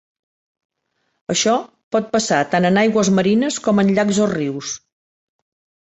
Això 1.33 1.53
pot 1.97 2.09
passar 2.17 2.41
tant 2.55 2.69
en 2.73 2.83
aigües 2.85 3.13
marines 3.21 3.63
com 3.69 3.87
en 3.87 3.97
llacs 3.99 4.25
o 4.27 4.31
rius. 4.37 4.77